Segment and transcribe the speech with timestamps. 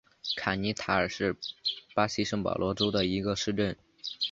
[0.35, 1.35] 卡尼塔尔是
[1.93, 3.77] 巴西圣保罗州的一个市镇。